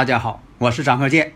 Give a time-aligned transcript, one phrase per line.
[0.00, 1.34] 大家好，我是张鹤剑。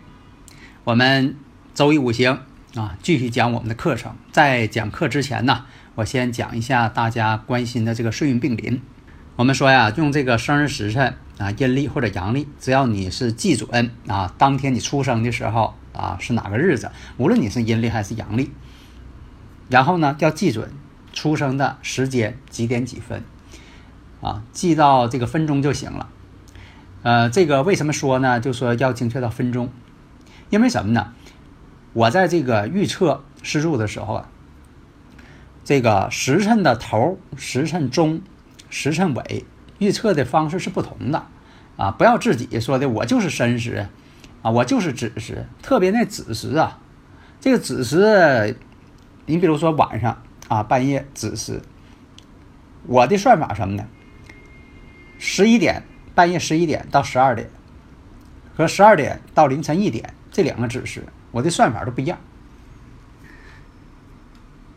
[0.84, 1.36] 我们
[1.74, 2.40] 周易五行
[2.74, 4.16] 啊，继续讲我们的课程。
[4.32, 5.66] 在讲课之前呢，
[5.96, 8.80] 我先讲一下大家关心的这个岁运并临。
[9.36, 18.50] 我们说呀，用这个生日时辰啊，阴历或者阳历，只要你是记准啊，当天你出生的时候啊是哪个日子，无论你是阴历还是阳历，
[19.68, 20.72] 然后呢要记准
[21.12, 23.22] 出生的时间几点几分
[24.22, 26.08] 啊，记到这个分钟就行了。
[27.04, 28.40] 呃，这个为什么说呢？
[28.40, 29.68] 就说要精确到分钟，
[30.48, 31.12] 因为什么呢？
[31.92, 34.30] 我在这个预测施柱的时候啊，
[35.62, 38.22] 这个时辰的头、时辰中、
[38.70, 39.44] 时辰尾
[39.78, 41.26] 预测的方式是不同的
[41.76, 41.90] 啊！
[41.90, 43.86] 不要自己说的我就是申时
[44.40, 46.80] 啊，我就是子时，特别那子时啊，
[47.38, 48.56] 这个子时，
[49.26, 51.60] 你比如说晚上啊，半夜子时，
[52.86, 53.86] 我的算法什么呢？
[55.18, 55.82] 十一点。
[56.14, 57.50] 半夜十一点到十二点，
[58.56, 62.18] 和十二点到凌晨一点这两个指示，我的算法都不一样。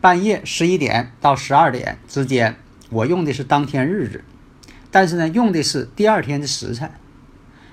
[0.00, 2.56] 半夜十一点到十二点之间，
[2.90, 4.24] 我用的是当天日子，
[4.90, 6.90] 但是呢，用的是第二天的时辰。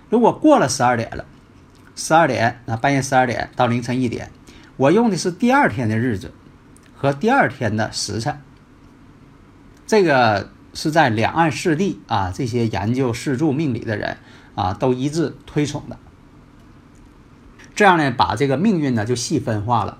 [0.10, 1.26] 如果过了十二点了，
[1.96, 4.30] 十二点啊，半夜十二点到凌晨一点，
[4.78, 6.32] 我用的是第二天的日子
[6.96, 8.40] 和第二天的时辰。
[9.88, 10.52] 这个。
[10.76, 14.18] 是在两岸四地啊，这些研究四柱命理的人
[14.56, 15.98] 啊，都一致推崇的。
[17.74, 19.98] 这样呢，把这个命运呢就细分化了，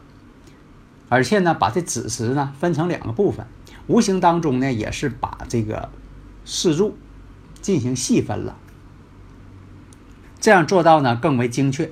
[1.08, 3.48] 而且呢，把这子时呢分成两个部分，
[3.88, 5.90] 无形当中呢也是把这个
[6.44, 6.98] 四柱
[7.62, 8.58] 进行细分了，
[10.42, 11.90] 这样做到呢更为精确。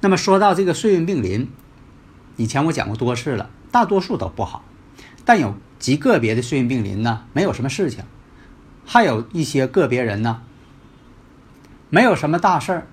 [0.00, 1.48] 那么说到这个岁运并临，
[2.36, 4.64] 以前我讲过多次了，大多数都不好，
[5.24, 5.54] 但有。
[5.82, 8.04] 极个别的岁运病临呢，没有什么事情；
[8.86, 10.40] 还有一些个别人呢，
[11.90, 12.86] 没有什么大事儿，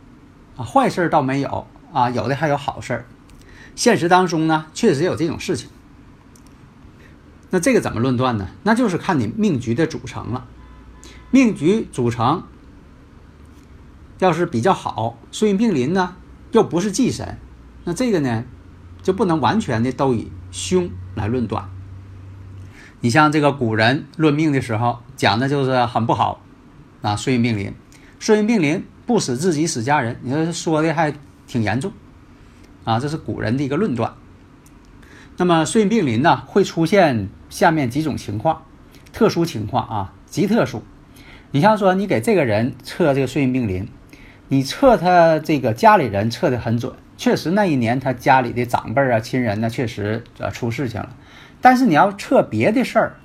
[0.57, 3.05] 啊，坏事儿倒没有啊，有的还有好事儿。
[3.75, 5.69] 现实当中呢，确实有这种事情。
[7.51, 8.47] 那这个怎么论断呢？
[8.63, 10.47] 那就是看你命局的组成了。
[11.29, 12.41] 命局组成
[14.17, 16.15] 要是比较好，岁运病临呢，
[16.53, 17.37] 又不是忌神，
[17.83, 18.45] 那这个呢，
[19.03, 21.69] 就不能完全的都以凶来论断。
[23.01, 26.41] 你像这个古人论命的时候讲的就是很不好，
[27.01, 27.73] 啊，岁运并临，
[28.19, 31.13] 岁运并临不死自己死家人，你说说的还
[31.47, 31.93] 挺严重，
[32.83, 34.13] 啊，这是古人的一个论断。
[35.37, 38.63] 那么岁运并临呢，会出现下面几种情况，
[39.13, 40.83] 特殊情况啊，极特殊。
[41.51, 43.87] 你像说你给这个人测这个岁运并临，
[44.49, 51.15] 你测他这个家里人测的很准，确实那一年他家里的长辈啊、亲人呢，确实呃出事情了。
[51.61, 53.15] 但是你要测别的事儿，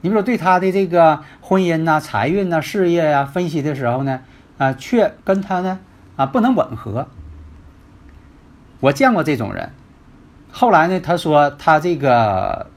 [0.00, 4.20] 你比如说对他的这个婚姻呐、财运呐、事业呀分析的时候呢，
[4.58, 5.78] 啊，却跟他呢
[6.16, 7.08] 啊不能吻合。
[8.80, 9.72] 我见过这种人，
[10.50, 12.70] 后来呢，他说他这个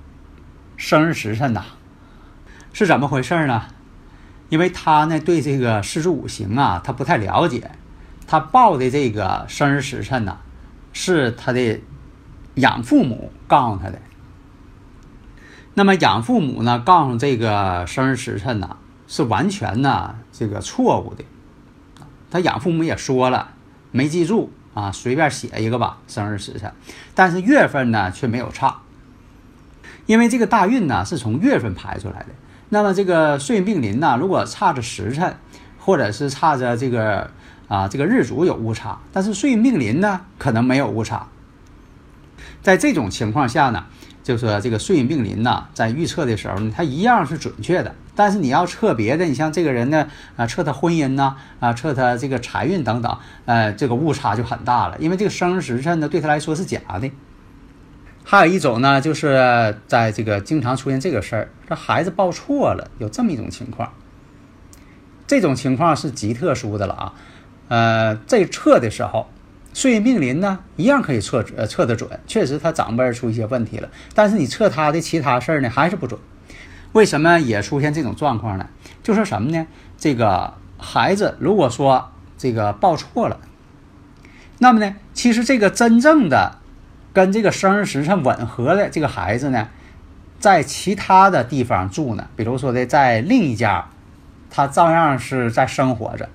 [0.77, 1.63] 生日时辰呐
[2.73, 3.63] 是怎么回事呢？
[4.49, 7.71] 因为他呢对这个四柱五行啊他不太了解，
[8.27, 10.37] 他报的这个生日时辰呐
[10.91, 11.79] 是他的
[12.55, 13.97] 养父母告诉他的。
[15.73, 18.75] 那么养父母呢，告诉这个生日时辰呢，
[19.07, 21.23] 是完全呢这个错误的。
[22.29, 23.51] 他养父母也说了，
[23.91, 26.73] 没记住啊，随便写一个吧，生日时辰。
[27.15, 28.81] 但是月份呢却没有差，
[30.07, 32.27] 因为这个大运呢是从月份排出来的。
[32.67, 35.37] 那么这个岁运并临呢，如果差着时辰，
[35.79, 37.31] 或者是差着这个
[37.69, 41.27] 啊这个日主有误差，但是岁运并临呢可能没有误差。
[42.61, 43.85] 在这种情况下呢。
[44.23, 47.95] 就说这个岁运并临呐，在预测的时候呢，它一样是准确的。
[48.15, 54.97] 但是你要测别的，你像这个人呢，啊，测他婚姻呐，啊，测他这个财运等等，呃，这个误差就很大了。
[54.99, 57.09] 因为这个生时辰呢，对他来说是假的。
[58.23, 63.91] 还有一种呢，就是在这个经常出现这个事儿，这孩子报错了，有这么一种情况。
[65.25, 67.13] 这种情况是极特殊的了啊，
[67.69, 69.27] 呃，这测的时候。
[69.73, 76.19] 岁运并临呢，一样可以测呃测得准，确实他长辈出一些问题了，但是你测他的其他事儿呢还是不准。
[76.91, 78.67] 为什么也出现这种状况呢？
[79.01, 79.65] 就说什么呢？
[79.97, 83.39] 这个孩子如果说这个报错了，
[84.59, 86.57] 那么呢，其实这个真正的
[87.13, 89.69] 跟这个生日时辰吻合的这个孩子呢，
[90.37, 93.87] 在其他的地方住呢，比如说的在另一家，
[94.49, 96.27] 他照样是在生活着。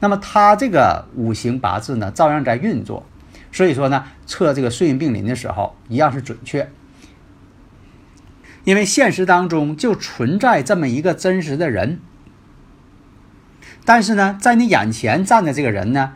[0.00, 3.06] 那么他这个五行八字呢，照样在运作，
[3.52, 6.70] 所以说呢，测这个岁运并临的时候，一样是准确。
[8.64, 12.00] 因为现实当中就存在这么一个真实的人，
[13.84, 16.14] 但是呢，在你眼前站的这个人呢，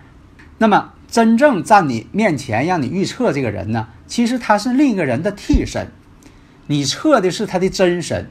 [0.58, 5.88] 那么真正站你面前让你预测这个人呢，其实他是另一个人的替身，
[6.66, 8.28] 你测的是他的真身，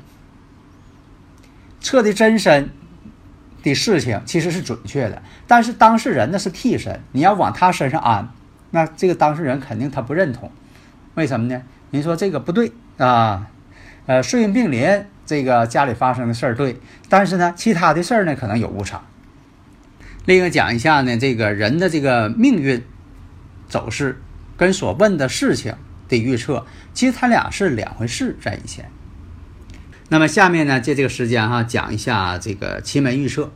[1.79, 2.71] 测的真身。
[3.63, 8.29] 的事情其实是准确的，但是当事人那是替身，你要往他身上安，
[8.71, 10.51] 那这个当事人肯定他不认同，
[11.15, 11.61] 为什么呢？
[11.89, 13.49] 您说这个不对啊？
[14.05, 19.01] 呃，岁运并临，这个家里发生的事儿对，但是呢，其他的事儿呢可能有误差。
[20.25, 22.83] 另一个讲一下呢，这个人的这个命运
[23.67, 24.21] 走势
[24.55, 25.75] 跟所问的事情
[26.07, 28.89] 的预测，其实他俩是两回事，在以前。
[30.09, 33.51] 那么下面呢，借这个时间哈，讲一下这个奇门预测，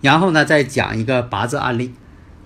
[0.00, 1.92] 然后呢，再讲一个八字案例。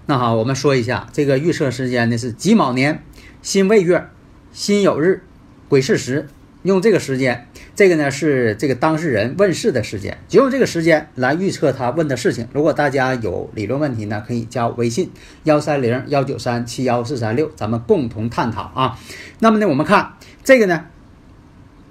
[0.06, 3.04] 那好，我们说一下这个预测时间呢是己卯年
[3.42, 4.08] 辛未月
[4.50, 5.22] 辛酉日
[5.68, 6.28] 癸巳时，
[6.64, 7.46] 用这个时间，
[7.76, 12.48] 这个呢是这个当事人问世的时间，就用这个时间来预测他问的事情。
[12.52, 15.12] 如果大家有理论问题呢，可以加我微信
[15.44, 18.98] 幺三零幺九三七幺四三六，咱们共同探讨啊。
[19.38, 20.86] 那么呢，我们看这个呢。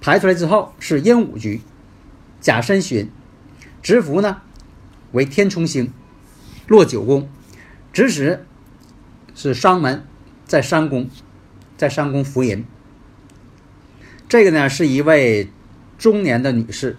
[0.07, 1.59] 排出来之后是阴五局，
[2.39, 3.11] 甲申旬，
[3.81, 4.37] 值符呢
[5.11, 5.91] 为天冲星，
[6.65, 7.27] 落九宫，
[7.91, 8.45] 值时
[9.35, 10.05] 是商门，
[10.45, 11.09] 在三宫，
[11.75, 12.63] 在三宫福银。
[14.29, 15.49] 这个呢是一位
[15.97, 16.95] 中年的女士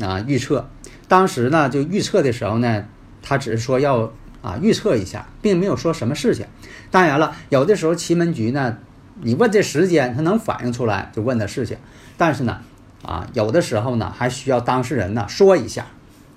[0.00, 0.70] 啊，预测
[1.06, 2.86] 当时呢就预测的时候呢，
[3.20, 4.10] 她只是说要
[4.40, 6.46] 啊预测一下，并没有说什么事情。
[6.90, 8.78] 当然了，有的时候奇门局呢。
[9.24, 11.76] 你问这时间，他能反映出来就问的事情，
[12.16, 12.60] 但是呢，
[13.02, 15.86] 啊，有的时候呢还需要当事人呢说一下，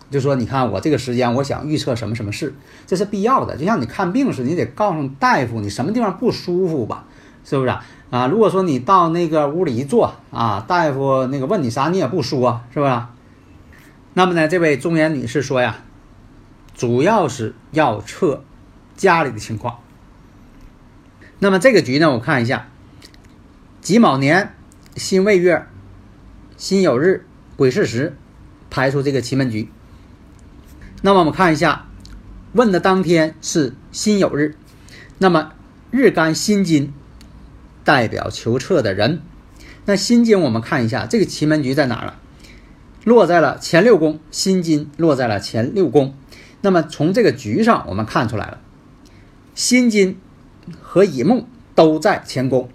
[0.09, 2.55] 就说你看我这个时间，我想预测什么什么事，
[2.87, 3.57] 这是必要的。
[3.57, 7.05] 就像你看病似的，你得告诉大夫你什么地方不舒服吧，
[7.43, 7.85] 是不是啊？
[8.11, 13.11] 啊，如果说你到那个屋里一坐啊，大夫那个问你啥你也不说，是吧？
[14.13, 15.77] 那么呢，这位中年女士说呀，
[16.73, 18.43] 主要是要测
[18.95, 19.79] 家里的情况。
[21.39, 22.67] 那么这个局呢，我看一下，
[23.81, 24.54] 己卯年
[24.95, 25.67] 辛未月
[26.57, 27.25] 辛酉日
[27.57, 28.15] 癸巳时
[28.69, 29.69] 排出这个奇门局。
[31.01, 31.87] 那么我们看一下，
[32.53, 34.55] 问的当天是辛酉日，
[35.17, 35.53] 那么
[35.91, 36.93] 日干辛金
[37.83, 39.21] 代表求测的人。
[39.85, 42.19] 那辛金我们看一下，这个奇门局在哪儿了？
[43.03, 46.15] 落在了前六宫，辛金落在了前六宫。
[46.61, 48.59] 那么从这个局上我们看出来了，
[49.53, 50.17] 辛金。
[50.81, 52.69] 和乙木都在乾宫，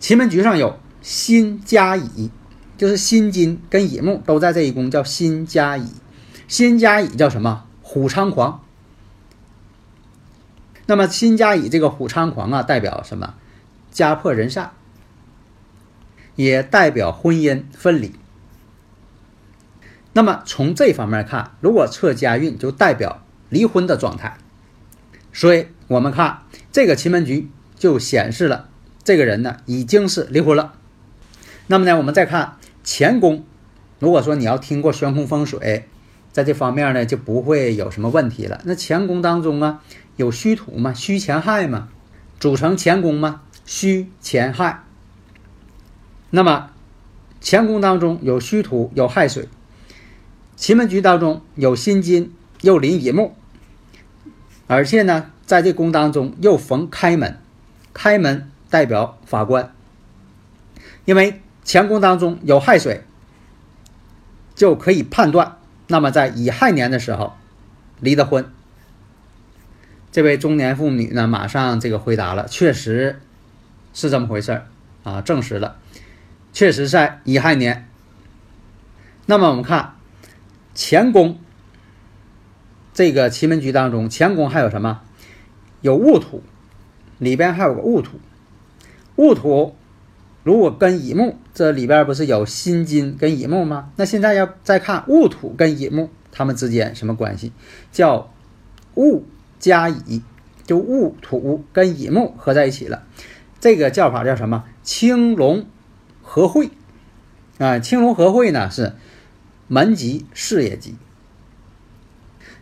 [0.00, 2.30] 奇门局上有辛加乙，
[2.76, 5.92] 就是辛金跟乙木都在这一宫，叫辛加乙。
[6.48, 7.66] 辛加乙叫什么？
[7.82, 8.64] 虎猖狂。
[10.86, 13.34] 那么辛加乙这个虎猖狂啊，代表什么？
[13.92, 14.72] 家破人散。
[16.36, 18.14] 也代表婚姻分离。
[20.14, 24.38] 那么从这方面看，如果测家运，就代表离婚的状态。
[25.34, 28.69] 所以我们看这个奇门局就显示了
[29.10, 30.74] 这个人呢已经是离婚了。
[31.66, 33.44] 那么呢，我们再看乾宫，
[33.98, 35.88] 如果说你要听过悬空风水，
[36.30, 38.60] 在这方面呢就不会有什么问题了。
[38.64, 39.82] 那乾宫当中啊
[40.14, 41.88] 有戌土嘛，戌乾亥嘛，
[42.38, 44.84] 组成乾宫嘛，戌乾亥。
[46.30, 46.70] 那么
[47.42, 49.48] 乾宫当中有戌土，有亥水。
[50.54, 53.34] 奇门局当中有辛金，又临乙木，
[54.68, 57.40] 而且呢，在这宫当中又逢开门，
[57.92, 59.74] 开门代表法官。
[61.04, 63.04] 因为乾宫当中有亥水，
[64.54, 65.58] 就可以判断，
[65.88, 67.34] 那么在乙亥年的时候
[67.98, 68.50] 离的婚。
[70.10, 73.20] 这位中年妇女呢，马上这个回答了，确实
[73.92, 74.62] 是这么回事
[75.02, 75.76] 啊，证实了，
[76.52, 77.86] 确实在乙亥年。
[79.26, 79.96] 那么我们看。
[80.82, 81.38] 乾宫
[82.94, 85.02] 这个奇门局当中，乾宫还有什么？
[85.80, 86.44] 有戊土，
[87.18, 88.20] 里边还有个戊土。
[89.16, 89.74] 戊土
[90.42, 93.90] 如果跟乙木，这里边不是有辛金跟乙木吗？
[93.96, 97.52] 那现在要再看戊土跟乙木，他们之间什么关系？
[97.92, 98.32] 叫
[98.94, 99.22] 戊
[99.58, 100.22] 加乙，
[100.64, 103.02] 就戊土跟乙木合在一起了。
[103.60, 104.64] 这个叫法叫什么？
[104.82, 105.66] 青龙
[106.22, 106.70] 合会
[107.58, 107.78] 啊！
[107.78, 108.92] 青龙合会呢是。
[109.72, 110.96] 门吉事业吉，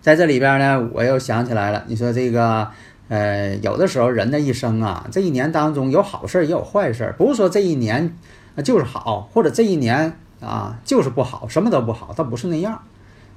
[0.02, 1.85] 在这里边呢，我又想起来了。
[1.88, 2.71] 你说这个，
[3.09, 8.17] 呃，有的时候人的一生啊，这一年当中有好事也有坏事，不是说这一年
[8.62, 12.83] 就是好，或者这一年啊就是不好，什么都不好，倒不是那样。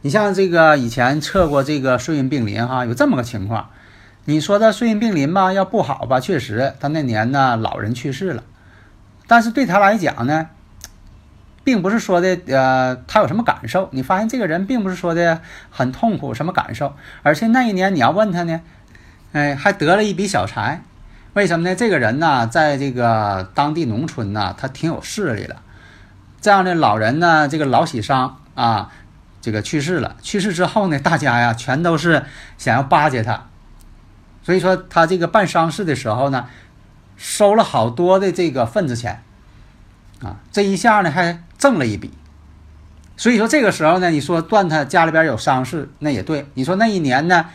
[0.01, 3.70] 你像这个以前测过这个岁运病临哈，有这么个情况。
[4.25, 8.44] 你说的岁运病临吧，要不好吧，确实他那年呢老人去世了，
[9.28, 10.50] 但是对他来讲呢。
[11.63, 13.88] 并不是说的，呃，他有什么感受？
[13.92, 16.96] 你发现这个人并不是说的很痛苦，什么感受？
[17.22, 18.62] 而且那一年你要问他呢，
[19.34, 20.84] 哎，还得了一笔小财，
[21.34, 21.76] 为什么呢？
[21.76, 25.56] 这个人呢，在这个当地农村呢，他挺有势力的。
[26.42, 28.92] 这样的老人呢，这个老喜丧啊，
[29.42, 32.24] 这个去世了，去世之后呢，大家呀，全都是
[32.58, 33.48] 想要巴结他，
[34.44, 36.48] 所以说他这个办丧事的时候呢，
[37.16, 39.24] 收了好多的这个份子钱。
[40.22, 42.12] 啊，这一下呢还挣了一笔，
[43.18, 46.46] 所以说这个时候呢，你说断他家里边有丧事，那也对。
[46.54, 47.48] 你说那一年呢，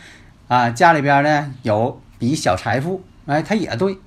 [0.47, 3.97] 啊家里边呢有笔小财富，哎，他也对。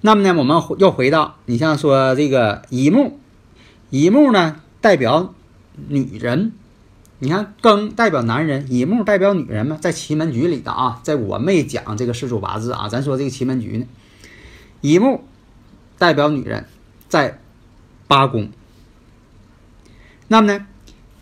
[0.00, 3.18] 那么呢，我们又回到你像说这个乙木，
[3.90, 5.34] 乙木呢代表
[5.88, 6.52] 女人，
[7.18, 13.86] 你看庚代表男人，乙木代表女人嘛，在奇门局里的啊，在我没讲这个四柱八字啊，咱说这个奇门局呢，
[14.80, 15.24] 乙木
[15.98, 16.66] 代表女人，
[17.08, 17.38] 在。
[18.06, 18.50] 八宫，
[20.28, 20.66] 那么呢，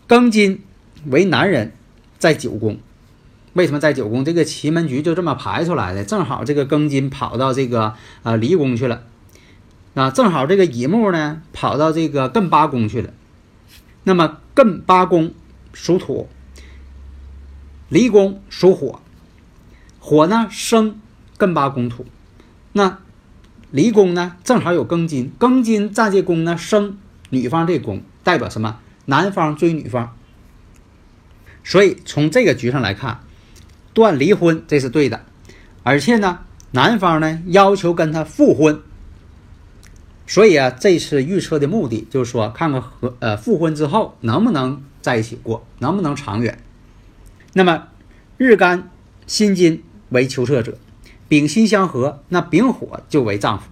[0.05, 0.61] 庚金
[1.05, 1.71] 为男人，
[2.19, 2.77] 在九宫。
[3.53, 4.25] 为什么在九宫？
[4.25, 6.03] 这个奇门局就这么排出来的。
[6.03, 9.03] 正好这个庚金跑到这个啊离宫去了，
[9.95, 13.11] 啊，正好这个乙木呢跑到这个艮八宫去了。
[14.03, 15.33] 那么艮八宫
[15.71, 16.27] 属土，
[17.89, 19.01] 离宫属火，
[19.99, 20.99] 火呢生
[21.37, 22.05] 艮八宫土，
[22.73, 22.99] 那。
[23.71, 26.99] 离宫呢，正好有庚金，庚金在这宫呢生
[27.31, 28.77] 女方这宫，代表什么？
[29.05, 30.15] 男方追女方。
[31.63, 33.21] 所以从这个局上来看，
[33.93, 35.23] 断离婚这是对的，
[35.83, 36.39] 而且呢，
[36.71, 38.81] 男方呢要求跟他复婚。
[40.25, 46.57] 所以啊，这次预测的目的就是说，看看和呃复婚之后能不能在一起过，能不能长远。
[47.53, 47.87] 那么
[48.37, 48.89] 日干
[49.27, 50.77] 辛金为求测者。
[51.29, 53.65] 丙辛相合，那丙火就为丈夫。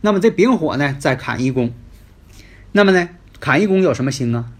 [0.00, 1.72] 那么这丙火呢，在坎一宫。
[2.72, 4.50] 那么呢，坎一宫有什么星啊？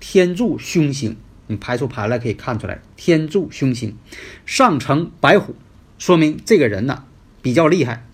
[0.00, 1.16] 天柱凶星。
[1.46, 3.96] 你排出盘来可以看出来，天柱凶星
[4.46, 5.54] 上承白虎，
[5.98, 7.04] 说明这个人呢
[7.42, 8.06] 比较厉害。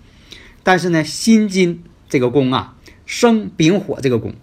[0.63, 4.35] 但是呢，辛金这个宫啊，生丙火这个宫，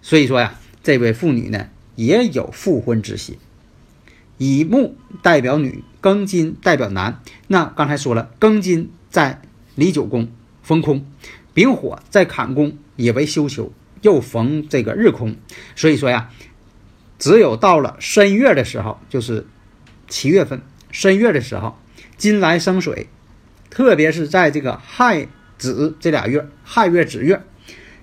[0.00, 3.36] 所以说呀，这位妇女呢也有复婚之心。
[4.38, 7.20] 乙木代表女，庚金代表男。
[7.48, 9.42] 那刚才说了，庚金在
[9.74, 10.30] 离九宫
[10.62, 11.04] 逢空，
[11.52, 13.70] 丙火在坎宫也为休囚，
[14.00, 15.36] 又逢这个日空。
[15.76, 16.30] 所以说呀，
[17.20, 19.46] 只有到了申月的时候，就是
[20.08, 20.60] 七月份
[20.90, 21.78] 申月的时候，
[22.16, 23.06] 金来生水，
[23.70, 27.40] 特别是在这个亥子这俩月，亥月子月，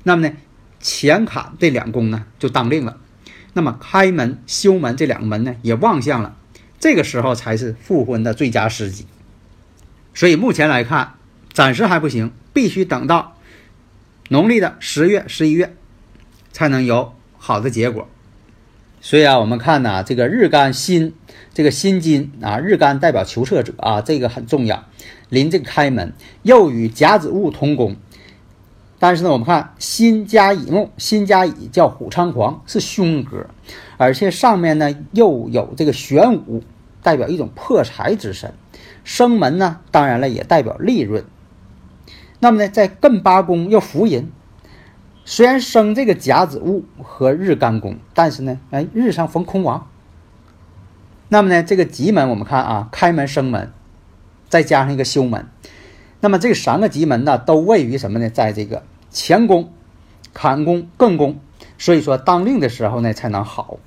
[0.03, 0.33] 那么呢，
[0.81, 2.97] 乾坎这两宫呢就当令了。
[3.51, 6.37] 那么开门、修门这两个门呢，也旺相了，
[6.79, 9.05] 这个时候才是复婚的最佳时机。
[10.13, 11.15] 所以目前来看，
[11.51, 13.35] 暂时还不行，必须等到
[14.29, 15.75] 农历的十月、十一月。
[16.53, 18.09] 才能有好的结果。
[19.09, 21.13] 所以啊，我们看呢，这个日干辛，
[21.53, 24.83] 这个辛金啊，日干代表求测者啊，这个很重要。
[25.29, 26.11] 临这个开门，
[26.43, 27.95] 又与甲子戊同宫。
[28.99, 33.47] 但是呢，我们看辛加乙木，辛加乙叫虎猖狂，是凶格，
[33.95, 36.61] 而且上面呢又有这个玄武，
[37.01, 38.53] 代表一种破财之身。
[39.05, 41.23] 生门呢，当然了也代表利润。
[42.41, 44.29] 那么呢，在艮八宫又福银，
[45.29, 49.85] 虽然生这个甲子戊和日干宫，但是呢，哎，日上逢空亡。
[51.27, 53.73] 那么呢，这个吉门我们看啊，开门生门，
[54.47, 55.45] 再加上一个休门。
[56.21, 58.29] 那么这三个吉门呢，都位于什么呢？
[58.29, 59.73] 在这个乾宫、
[60.33, 61.41] 坎宫、艮宫，
[61.77, 63.79] 所以说当令的时候呢才能好。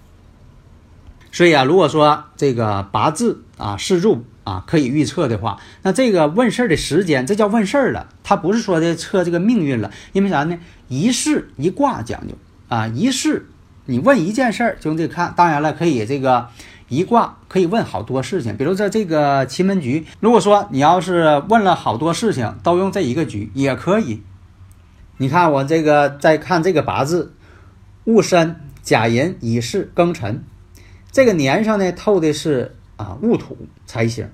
[1.32, 8.08] 所以啊，如果说这个八字啊、四柱啊可以预测的话，那这个问事儿的时间，这叫问事儿了。
[8.24, 10.58] 它不是说的测这个命运了，因为啥呢？
[10.88, 12.34] 一事一卦讲究
[12.68, 13.46] 啊，一事
[13.86, 15.32] 你问一件事儿就得看。
[15.36, 16.48] 当然了，可以这个。
[16.90, 24.20] 一卦可以问好多事情，比如说这个奇门局，如果说你要是问了好多事情，都用这一个局也可以。
[25.18, 27.32] 你看我这个再看这个八字，
[28.06, 30.42] 戊申、甲寅、乙巳、庚辰，
[31.12, 34.28] 这个年上呢透的是啊戊土财星，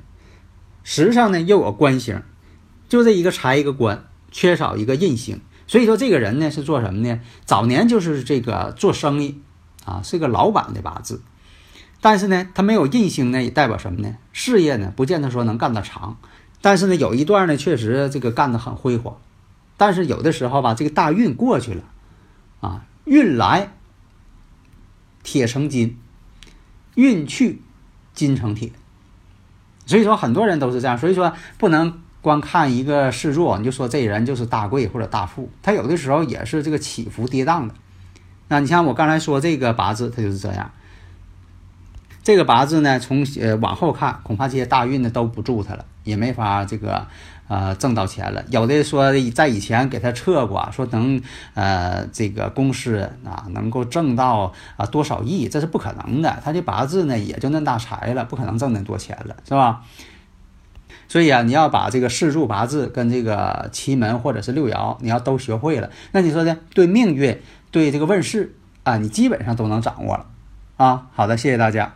[0.89, 2.23] 时上呢又有官星，
[2.89, 7.21] 就这一个财一个官，缺少一个印星，所以说这个人呢是做什么呢？
[7.45, 9.43] 早年就是这个做生意
[9.85, 11.23] 啊，是个老板的八字。
[12.01, 14.17] 但是呢，他没有印星呢，也代表什么呢？
[14.33, 16.19] 事业呢，不见得说能干得长。
[16.63, 19.17] 但是呢，有一段呢，确实这个干得很辉煌。
[19.77, 21.83] 但是有的时候吧，这个大运过去了，
[22.61, 23.73] 啊，运来
[25.25, 25.99] 铁成金，
[26.95, 27.61] 运去
[28.15, 28.71] 金成铁。
[29.87, 30.99] 所以说，很多人都是这样。
[30.99, 35.49] 所以说，不能光看一个事座，你就说这人就是大贵或者大富。
[35.63, 37.75] 他有的时候也是这个起伏跌宕的。
[38.49, 40.71] 那你像我刚才说这个八字，他就是这样。
[42.27, 47.07] 这个八字呢，从呃往后看，恐怕这些大运呢都不助他了，也没法这个
[47.47, 48.43] 呃挣到钱了。
[48.51, 51.23] 有的说在以前给他测过，说能
[51.55, 56.37] 呃这个公司啊能够挣到啊多少亿，这是不可能的。
[56.43, 59.85] 他这八字呢也就那大财了，不可能挣那么多钱了，是吧？
[61.07, 66.59] 所以啊，你要把这个四柱八字跟这个奇门或者是六爻，你要都学会了，那你说呢？
[66.75, 70.27] 对命运，对这个问世啊，你基本上都能掌握了
[70.77, 71.07] 啊。
[71.15, 71.96] 好的，谢谢大家。